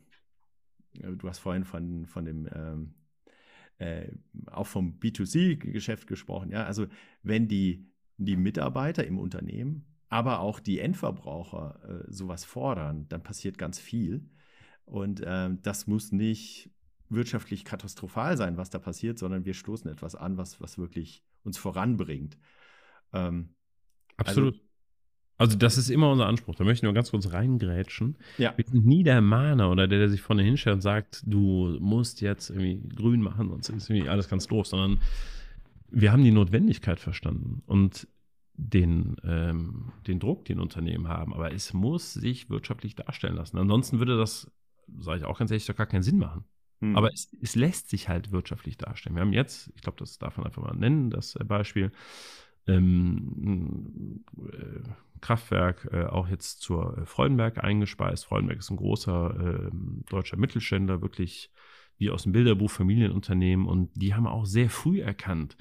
[0.93, 2.95] du hast vorhin von, von dem, ähm,
[3.77, 4.07] äh,
[4.47, 6.49] auch vom B2C-Geschäft gesprochen.
[6.49, 6.87] Ja, also
[7.21, 7.87] wenn die,
[8.17, 14.29] die Mitarbeiter im Unternehmen, aber auch die Endverbraucher äh, sowas fordern, dann passiert ganz viel.
[14.85, 16.69] Und ähm, das muss nicht
[17.09, 21.57] wirtschaftlich katastrophal sein, was da passiert, sondern wir stoßen etwas an, was, was wirklich uns
[21.57, 22.37] voranbringt.
[23.11, 23.55] Ähm,
[24.15, 24.53] Absolut.
[24.53, 24.65] Also,
[25.39, 26.53] also, das ist immer unser Anspruch.
[26.53, 28.19] Da möchte ich nur ganz kurz reingrätschen.
[28.37, 28.53] Ja.
[28.55, 32.21] Wir sind nie der Mahner oder der, der sich vorne hinstellt und sagt, du musst
[32.21, 34.99] jetzt irgendwie grün machen, sonst ist irgendwie alles ganz doof, sondern
[35.89, 38.07] wir haben die Notwendigkeit verstanden und
[38.55, 41.33] den, ähm, den Druck, den Unternehmen haben.
[41.33, 43.57] Aber es muss sich wirtschaftlich darstellen lassen.
[43.57, 44.51] Ansonsten würde das,
[44.99, 46.45] sage ich auch ganz ehrlich, doch gar keinen Sinn machen.
[46.81, 46.95] Hm.
[46.95, 49.15] Aber es, es, lässt sich halt wirtschaftlich darstellen.
[49.15, 51.91] Wir haben jetzt, ich glaube, das darf man einfach mal nennen, das äh, Beispiel,
[52.67, 54.89] ähm, äh,
[55.19, 58.25] Kraftwerk äh, auch jetzt zur äh, Freudenberg eingespeist.
[58.25, 59.71] Freudenberg ist ein großer äh,
[60.09, 61.51] deutscher Mittelständler, wirklich
[61.97, 65.55] wie aus dem Bilderbuch Familienunternehmen und die haben auch sehr früh erkannt,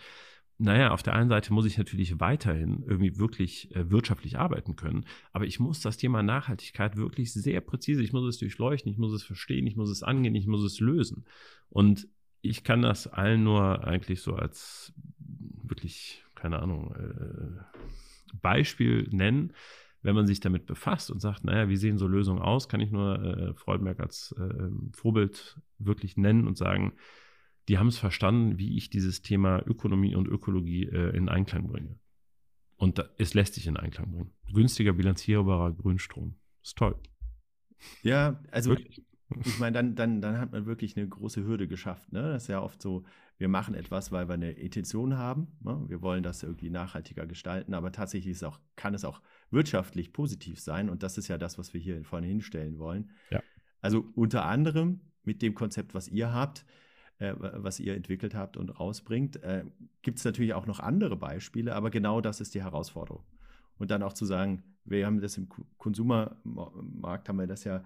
[0.63, 5.05] naja, auf der einen Seite muss ich natürlich weiterhin irgendwie wirklich äh, wirtschaftlich arbeiten können,
[5.33, 9.13] aber ich muss das Thema Nachhaltigkeit wirklich sehr präzise, ich muss es durchleuchten, ich muss
[9.13, 11.25] es verstehen, ich muss es angehen, ich muss es lösen.
[11.69, 12.07] Und
[12.43, 14.93] ich kann das allen nur eigentlich so als
[15.65, 19.53] wirklich, keine Ahnung, äh, Beispiel nennen.
[20.03, 22.91] Wenn man sich damit befasst und sagt, naja, wie sehen so Lösungen aus, kann ich
[22.93, 26.93] nur äh, Freudenberg als äh, Vorbild wirklich nennen und sagen,
[27.69, 31.99] die haben es verstanden, wie ich dieses Thema Ökonomie und Ökologie äh, in Einklang bringe.
[32.77, 34.33] Und da, es lässt sich in Einklang bringen.
[34.53, 36.35] Günstiger, bilanzierbarer Grünstrom.
[36.63, 36.97] Ist toll.
[38.03, 39.05] Ja, also wirklich?
[39.45, 42.13] ich meine, dann, dann, dann hat man wirklich eine große Hürde geschafft.
[42.13, 42.23] Ne?
[42.23, 43.05] Das ist ja oft so,
[43.39, 45.49] wir machen etwas, weil wir eine Intention haben.
[45.61, 45.85] Ne?
[45.89, 49.21] Wir wollen das irgendwie nachhaltiger gestalten, aber tatsächlich ist auch, kann es auch
[49.51, 50.91] wirtschaftlich positiv sein.
[50.91, 53.11] Und das ist ja das, was wir hier vorne hinstellen wollen.
[53.31, 53.43] Ja.
[53.81, 56.65] Also unter anderem mit dem Konzept, was ihr habt,
[57.23, 59.43] äh, was ihr entwickelt habt und rausbringt.
[59.43, 59.65] Äh,
[60.03, 63.23] Gibt es natürlich auch noch andere Beispiele, aber genau das ist die Herausforderung.
[63.79, 67.85] Und dann auch zu sagen, wir haben das im Konsumermarkt, haben wir das ja,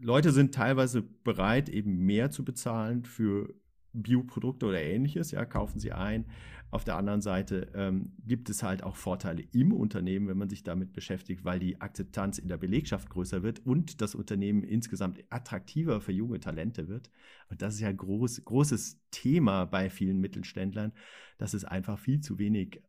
[0.00, 3.54] Leute sind teilweise bereit, eben mehr zu bezahlen für
[3.92, 6.26] Bioprodukte oder ähnliches, ja, kaufen sie ein.
[6.72, 10.62] Auf der anderen Seite ähm, gibt es halt auch Vorteile im Unternehmen, wenn man sich
[10.62, 16.00] damit beschäftigt, weil die Akzeptanz in der Belegschaft größer wird und das Unternehmen insgesamt attraktiver
[16.00, 17.10] für junge Talente wird.
[17.50, 20.94] Und das ist ja groß, großes Thema bei vielen Mittelständlern,
[21.36, 22.82] dass es einfach viel zu wenig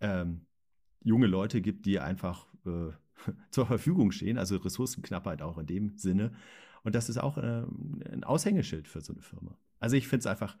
[0.00, 0.46] ähm,
[1.00, 2.90] junge Leute gibt, die einfach äh,
[3.52, 6.32] zur Verfügung stehen, also Ressourcenknappheit auch in dem Sinne.
[6.82, 7.62] Und das ist auch äh,
[8.10, 9.56] ein Aushängeschild für so eine Firma.
[9.78, 10.56] Also ich finde es einfach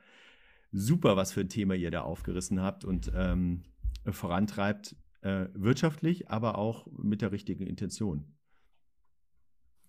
[0.72, 3.62] super, was für ein Thema ihr da aufgerissen habt und ähm,
[4.06, 8.36] vorantreibt, äh, wirtschaftlich, aber auch mit der richtigen Intention.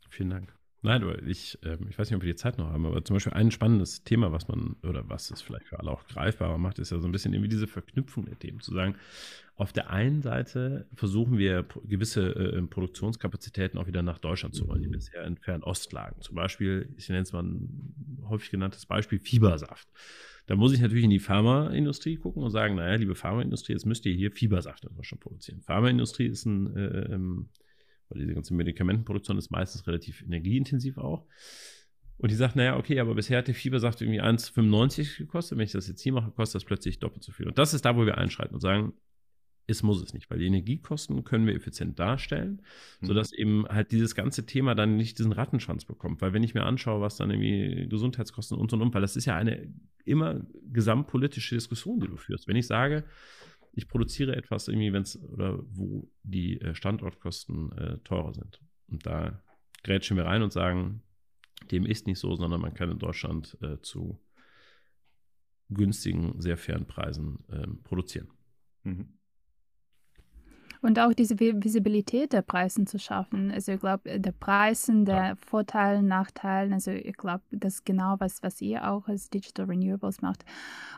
[0.10, 0.61] Vielen Dank.
[0.84, 3.15] Nein, aber ich, äh, ich weiß nicht, ob wir die Zeit noch haben, aber zum
[3.15, 6.80] Beispiel ein spannendes Thema, was man, oder was es vielleicht für alle auch greifbarer macht,
[6.80, 8.62] ist ja so ein bisschen irgendwie diese Verknüpfung der Themen.
[8.62, 8.96] Zu sagen,
[9.56, 14.82] auf der einen Seite versuchen wir gewisse äh, Produktionskapazitäten auch wieder nach Deutschland zu holen,
[14.82, 16.20] die bisher in Fernost lagen.
[16.22, 19.88] Zum Beispiel, ich nenne es mal ein häufig genanntes Beispiel, Fiebersaft.
[20.48, 24.06] Da muss ich natürlich in die Pharmaindustrie gucken und sagen, naja, liebe Pharmaindustrie, jetzt müsst
[24.08, 25.62] ihr hier Fiebersaft in Deutschland produzieren.
[25.62, 27.50] Pharmaindustrie ist ein äh, ähm,
[28.12, 31.26] weil diese ganze Medikamentenproduktion ist meistens relativ energieintensiv auch.
[32.17, 35.58] Und die sagt, naja, okay, aber bisher hat der Fiebersaft irgendwie 1,95 gekostet.
[35.58, 37.47] Wenn ich das jetzt hier mache, kostet das plötzlich doppelt so viel.
[37.47, 38.93] Und das ist da, wo wir einschreiten und sagen,
[39.67, 42.62] es muss es nicht, weil die Energiekosten können wir effizient darstellen,
[43.00, 43.08] mhm.
[43.08, 46.21] sodass eben halt dieses ganze Thema dann nicht diesen Rattenschwanz bekommt.
[46.21, 49.26] Weil wenn ich mir anschaue, was dann irgendwie Gesundheitskosten und und und, weil das ist
[49.26, 49.74] ja eine
[50.06, 52.47] immer gesamtpolitische Diskussion, die du führst.
[52.47, 53.04] Wenn ich sage,
[53.74, 58.62] ich produziere etwas irgendwie, wenn es oder wo die äh, Standortkosten äh, teurer sind.
[58.88, 59.42] Und da
[59.84, 61.04] grätschen wir rein und sagen,
[61.72, 64.20] dem ist nicht so, sondern man kann in Deutschland äh, zu
[65.70, 68.28] günstigen, sehr fairen Preisen ähm, produzieren.
[68.84, 69.18] Mhm.
[70.82, 73.52] Und auch diese Visibilität der Preisen zu schaffen.
[73.52, 75.36] Also ich glaube, der Preisen, der ja.
[75.36, 80.22] Vorteile, Nachteile, also ich glaube, das ist genau was, was ihr auch als Digital Renewables
[80.22, 80.44] macht,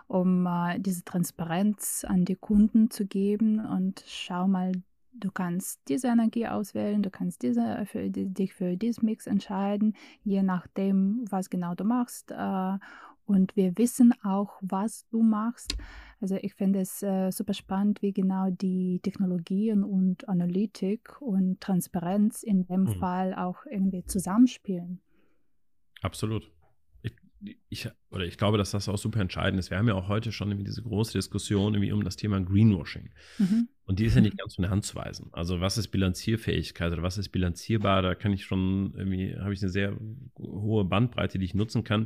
[0.08, 4.72] um äh, diese Transparenz an die Kunden zu geben und schau mal,
[5.14, 10.44] du kannst diese Energie auswählen, du kannst diese für, dich für diesen Mix entscheiden, je
[10.44, 12.32] nachdem, was genau du machst.
[12.32, 12.78] Äh,
[13.26, 15.76] und wir wissen auch, was du machst.
[16.22, 22.44] Also ich finde es äh, super spannend, wie genau die Technologien und Analytik und Transparenz
[22.44, 22.96] in dem mhm.
[23.00, 25.02] Fall auch irgendwie zusammenspielen.
[26.02, 26.53] Absolut.
[27.70, 29.70] Ich, oder ich glaube, dass das auch super entscheidend ist.
[29.70, 33.10] Wir haben ja auch heute schon irgendwie diese große Diskussion irgendwie um das Thema Greenwashing.
[33.38, 33.68] Mhm.
[33.86, 35.30] Und die ist ja nicht ganz von der Hand zu weisen.
[35.34, 38.02] Also was ist Bilanzierfähigkeit oder was ist bilanzierbar?
[38.02, 39.98] Da kann ich schon irgendwie, habe ich eine sehr
[40.40, 42.04] hohe Bandbreite, die ich nutzen kann.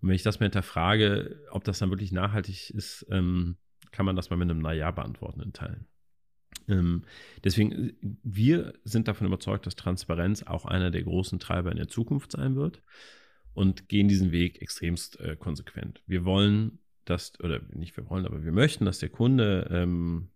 [0.00, 3.56] Und wenn ich das mal hinterfrage, ob das dann wirklich nachhaltig ist, ähm,
[3.92, 5.86] kann man das mal mit einem Naja beantworten in Teilen.
[6.68, 7.02] Ähm,
[7.44, 7.92] deswegen,
[8.22, 12.56] wir sind davon überzeugt, dass Transparenz auch einer der großen Treiber in der Zukunft sein
[12.56, 12.82] wird
[13.54, 16.02] und gehen diesen Weg extremst äh, konsequent.
[16.06, 20.28] Wir wollen, dass, oder nicht wir wollen, aber wir möchten, dass der Kunde ähm,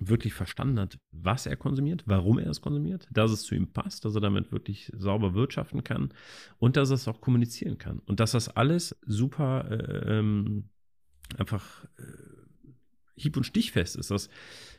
[0.00, 4.04] wirklich verstanden hat, was er konsumiert, warum er es konsumiert, dass es zu ihm passt,
[4.04, 6.12] dass er damit wirklich sauber wirtschaften kann
[6.58, 8.00] und dass er es auch kommunizieren kann.
[8.00, 10.70] Und dass das alles super äh, ähm,
[11.36, 12.39] einfach äh,
[13.20, 14.28] hieb- und stichfest ist, dass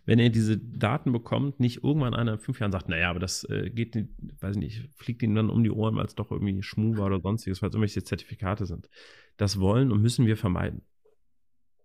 [0.06, 3.44] wenn er diese Daten bekommt, nicht irgendwann einer in fünf Jahren sagt, naja, aber das
[3.46, 3.96] äh, geht,
[4.40, 7.08] weiß ich nicht, fliegt ihm dann um die Ohren, weil es doch irgendwie Schmu war
[7.08, 8.90] oder sonstiges, weil es irgendwelche Zertifikate sind.
[9.38, 10.82] Das wollen und müssen wir vermeiden.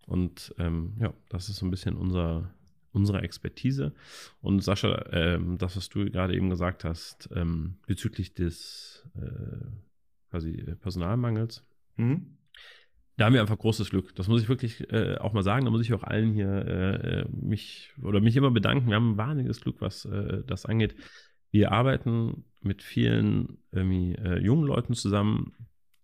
[0.07, 2.55] Und ähm, ja, das ist so ein bisschen unser,
[2.93, 3.93] unsere Expertise.
[4.41, 9.67] Und Sascha, ähm, das, was du gerade eben gesagt hast, ähm, bezüglich des äh,
[10.31, 11.65] quasi Personalmangels,
[11.97, 12.36] mhm
[13.17, 14.15] da haben wir einfach großes Glück.
[14.15, 15.65] Das muss ich wirklich äh, auch mal sagen.
[15.65, 18.89] Da muss ich auch allen hier äh, äh, mich oder mich immer bedanken.
[18.89, 20.95] Wir haben ein wahnsinniges Glück, was äh, das angeht.
[21.51, 25.53] Wir arbeiten mit vielen äh, jungen Leuten zusammen,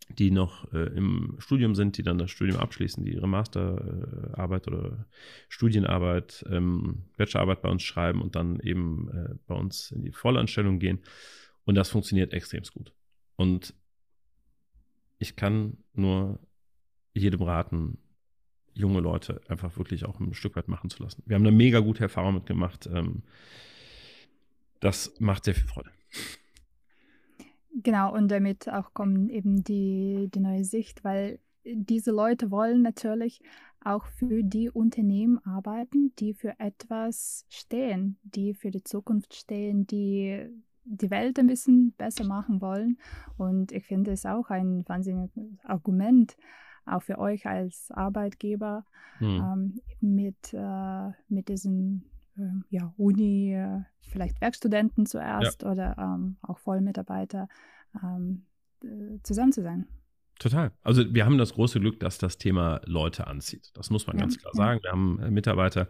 [0.09, 5.07] die noch äh, im Studium sind, die dann das Studium abschließen, die ihre Masterarbeit oder
[5.49, 11.01] Studienarbeit, ähm, Bachelorarbeit bei uns schreiben und dann eben bei uns in die Vollanstellung gehen.
[11.65, 12.93] Und das funktioniert extrem gut.
[13.37, 13.75] Und
[15.19, 16.41] ich kann nur
[17.15, 17.99] jedem raten,
[18.75, 21.23] junge Leute einfach wirklich auch ein Stück weit machen zu lassen.
[21.27, 22.87] Wir haben eine mega gute Erfahrung mitgemacht.
[22.87, 23.23] Ähm,
[24.81, 25.91] das macht sehr viel Freude.
[27.75, 33.41] Genau, und damit auch kommt eben die, die neue Sicht, weil diese Leute wollen natürlich
[33.85, 40.47] auch für die Unternehmen arbeiten, die für etwas stehen, die für die Zukunft stehen, die
[40.85, 42.99] die Welt ein bisschen besser machen wollen.
[43.37, 45.33] Und ich finde es auch ein wahnsinniges
[45.65, 46.37] Argument,
[46.87, 48.85] auch für euch als Arbeitgeber
[49.19, 49.29] hm.
[49.29, 52.05] ähm, mit, äh, mit diesen
[52.37, 55.71] äh, ja, Uni, äh, vielleicht Werkstudenten zuerst ja.
[55.71, 57.49] oder ähm, auch Vollmitarbeiter
[58.03, 58.47] ähm,
[58.83, 59.87] äh, zusammen zu sein.
[60.39, 60.73] Total.
[60.83, 63.71] Also wir haben das große Glück, dass das Thema Leute anzieht.
[63.75, 64.81] Das muss man ja, ganz klar sagen.
[64.83, 65.89] Wir haben äh, Mitarbeiter,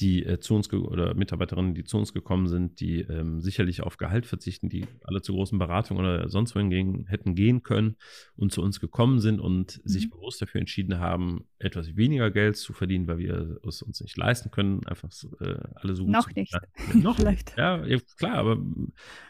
[0.00, 3.96] die äh, zu uns oder Mitarbeiterinnen, die zu uns gekommen sind, die ähm, sicherlich auf
[3.96, 7.96] Gehalt verzichten, die alle zu großen Beratungen oder sonst wohin gehen, hätten gehen können
[8.36, 9.88] und zu uns gekommen sind und mhm.
[9.88, 14.16] sich bewusst dafür entschieden haben, etwas weniger Geld zu verdienen, weil wir es uns nicht
[14.16, 16.52] leisten können, einfach äh, alle so gut Noch nicht.
[16.88, 17.56] Ja, noch vielleicht.
[17.56, 17.84] Ja,
[18.16, 18.58] klar, aber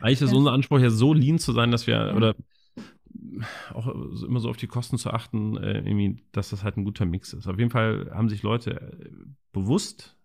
[0.00, 0.36] eigentlich ist ja.
[0.36, 2.14] unser Anspruch ja so lean zu sein, dass wir ja.
[2.14, 2.34] oder
[3.72, 3.86] auch
[4.22, 7.46] immer so auf die Kosten zu achten, äh, dass das halt ein guter Mix ist.
[7.46, 9.10] Auf jeden Fall haben sich Leute äh,
[9.52, 10.17] bewusst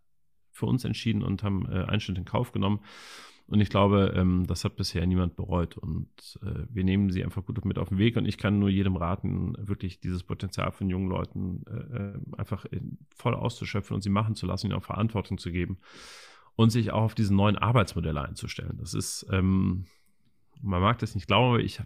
[0.53, 2.79] für uns entschieden und haben äh, Einschnitt in Kauf genommen.
[3.47, 5.77] Und ich glaube, ähm, das hat bisher niemand bereut.
[5.77, 6.07] Und
[6.43, 8.15] äh, wir nehmen sie einfach gut mit auf den Weg.
[8.15, 12.65] Und ich kann nur jedem raten, wirklich dieses Potenzial von jungen Leuten äh, äh einfach
[13.15, 15.77] voll auszuschöpfen und sie machen zu lassen, ihnen auch Verantwortung zu geben
[16.55, 18.77] und sich auch auf diese neuen Arbeitsmodelle einzustellen.
[18.77, 19.85] Das ist, ähm,
[20.61, 21.81] man mag das nicht glauben, aber ich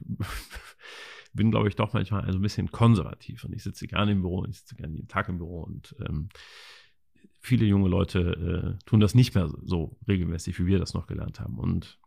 [1.33, 3.43] bin, glaube ich, doch manchmal ein bisschen konservativ.
[3.45, 6.29] Und ich sitze gerne im Büro, ich sitze gerne jeden Tag im Büro und ähm,
[7.47, 11.39] viele junge Leute äh, tun das nicht mehr so regelmäßig, wie wir das noch gelernt
[11.39, 11.57] haben.
[11.57, 11.99] Und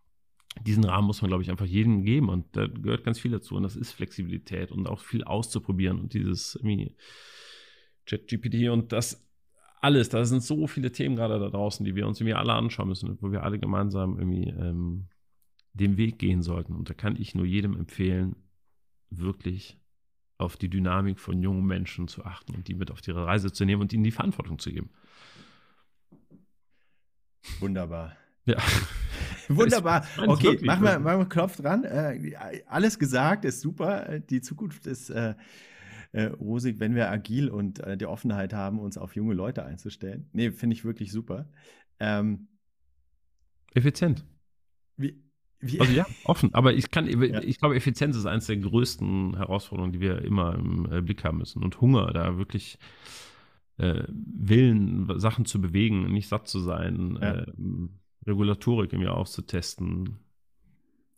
[0.67, 2.29] diesen Rahmen muss man, glaube ich, einfach jedem geben.
[2.29, 3.57] Und da gehört ganz viel dazu.
[3.57, 6.59] Und das ist Flexibilität und auch viel auszuprobieren und dieses
[8.07, 9.27] ChatGPT und das
[9.81, 10.09] alles.
[10.09, 13.17] Da sind so viele Themen gerade da draußen, die wir uns irgendwie alle anschauen müssen,
[13.21, 15.09] wo wir alle gemeinsam irgendwie ähm,
[15.73, 16.75] den Weg gehen sollten.
[16.75, 18.37] Und da kann ich nur jedem empfehlen,
[19.11, 19.79] wirklich
[20.39, 23.65] auf die Dynamik von jungen Menschen zu achten und die mit auf ihre Reise zu
[23.65, 24.91] nehmen und ihnen die Verantwortung zu geben.
[27.61, 28.17] Wunderbar.
[28.45, 28.57] Ja.
[29.49, 30.07] Wunderbar.
[30.17, 31.85] Okay, machen wir, machen wir Knopf dran.
[31.85, 34.21] Äh, alles gesagt ist super.
[34.21, 35.35] Die Zukunft ist äh,
[36.13, 40.29] äh, rosig, wenn wir agil und äh, die Offenheit haben, uns auf junge Leute einzustellen.
[40.33, 41.49] Nee, finde ich wirklich super.
[41.99, 42.49] Ähm,
[43.75, 44.25] Effizient.
[44.97, 45.23] Wie,
[45.61, 45.81] wie?
[45.81, 46.55] Also ja, offen.
[46.55, 47.43] Aber ich kann, ja.
[47.43, 51.39] ich glaube, Effizienz ist eines der größten Herausforderungen, die wir immer im äh, Blick haben
[51.39, 51.63] müssen.
[51.63, 52.79] Und Hunger, da wirklich
[53.81, 57.35] äh, Willen, Sachen zu bewegen, nicht satt zu sein, ja.
[57.35, 57.47] äh,
[58.27, 60.19] Regulatorik irgendwie auszutesten.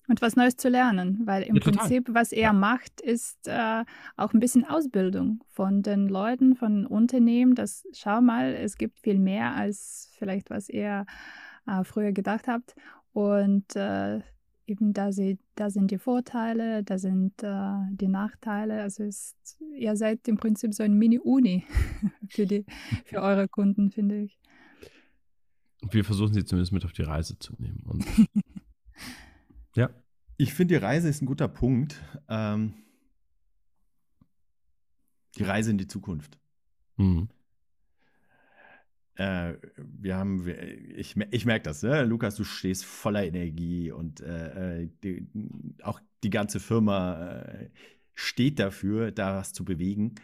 [0.09, 2.53] Und was Neues zu lernen, weil im ja, Prinzip, was er ja.
[2.53, 3.85] macht, ist äh,
[4.17, 7.55] auch ein bisschen Ausbildung von den Leuten, von Unternehmen.
[7.55, 11.07] Das schau mal, es gibt viel mehr als vielleicht, was ihr
[11.67, 12.75] äh, früher gedacht habt.
[13.13, 14.21] Und äh,
[14.67, 18.83] eben da, sie, da sind die Vorteile, da sind äh, die Nachteile.
[18.83, 21.65] Also ist, ihr seid im Prinzip so ein Mini-Uni
[22.29, 22.47] für,
[23.05, 24.39] für eure Kunden, finde ich.
[25.91, 27.83] Wir versuchen sie zumindest mit auf die Reise zu nehmen.
[27.85, 28.07] Und
[29.75, 29.91] ja.
[30.39, 32.03] Ich finde, die Reise ist ein guter Punkt.
[32.29, 32.75] Ähm,
[35.37, 36.39] die Reise in die Zukunft.
[36.97, 37.29] Mhm.
[39.17, 40.49] Äh, wir haben,
[40.97, 42.05] ich, ich merke das, ne?
[42.05, 45.29] Lukas, du stehst voller Energie und äh, äh, die,
[45.83, 47.71] auch die ganze Firma äh,
[48.15, 50.15] steht dafür, da was zu bewegen.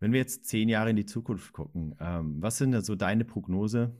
[0.00, 3.24] Wenn wir jetzt zehn Jahre in die Zukunft gucken, ähm, was sind da so deine
[3.24, 3.94] Prognose?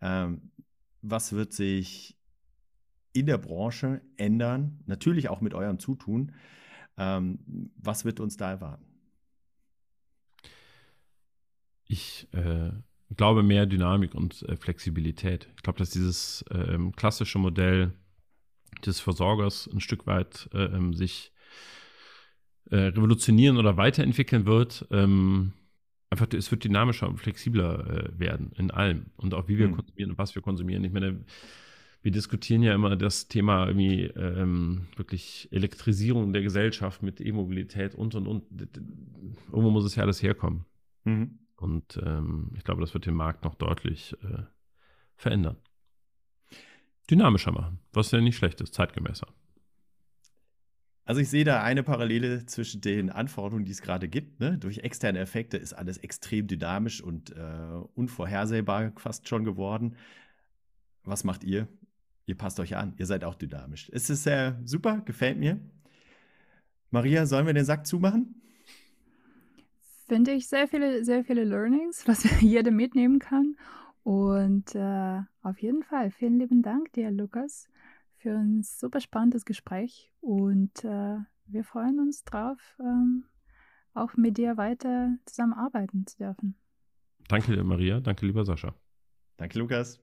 [0.00, 0.52] Ähm,
[1.02, 2.16] was wird sich
[3.12, 4.80] in der Branche ändern?
[4.86, 6.32] Natürlich auch mit eurem Zutun.
[6.96, 8.84] Ähm, was wird uns da erwarten?
[11.86, 12.70] Ich äh,
[13.16, 15.48] glaube mehr Dynamik und äh, Flexibilität.
[15.56, 17.92] Ich glaube, dass dieses äh, klassische Modell
[18.84, 21.32] des Versorgers ein Stück weit äh, ähm, sich
[22.70, 24.86] äh, revolutionieren oder weiterentwickeln wird.
[24.90, 25.52] Ähm,
[26.10, 29.76] einfach, es wird dynamischer und flexibler äh, werden in allem und auch wie wir mhm.
[29.76, 30.84] konsumieren und was wir konsumieren.
[30.84, 31.24] Ich meine,
[32.02, 38.14] wir diskutieren ja immer das Thema irgendwie ähm, wirklich Elektrisierung der Gesellschaft mit E-Mobilität und
[38.14, 38.44] und und.
[39.50, 40.64] Irgendwo muss es ja alles herkommen.
[41.04, 41.38] Mhm.
[41.58, 44.44] Und ähm, ich glaube, das wird den Markt noch deutlich äh,
[45.16, 45.56] verändern.
[47.10, 49.26] Dynamischer machen, was ja nicht schlecht ist, zeitgemäßer.
[51.04, 54.40] Also ich sehe da eine Parallele zwischen den Anforderungen, die es gerade gibt.
[54.40, 54.58] Ne?
[54.58, 59.96] Durch externe Effekte ist alles extrem dynamisch und äh, unvorhersehbar fast schon geworden.
[61.04, 61.66] Was macht ihr?
[62.26, 62.92] Ihr passt euch an.
[62.98, 63.90] Ihr seid auch dynamisch.
[63.92, 65.58] Es ist äh, super, gefällt mir.
[66.90, 68.38] Maria, sollen wir den Sack zumachen?
[70.08, 73.56] Finde ich sehr viele, sehr viele Learnings, was jeder mitnehmen kann.
[74.02, 77.68] Und äh, auf jeden Fall vielen lieben Dank dir, Lukas,
[78.16, 80.10] für ein super spannendes Gespräch.
[80.20, 83.24] Und äh, wir freuen uns drauf, ähm,
[83.94, 86.56] auch mit dir weiter zusammenarbeiten zu dürfen.
[87.28, 88.00] Danke, Maria.
[88.00, 88.74] Danke, lieber Sascha.
[89.36, 90.00] Danke, Lukas.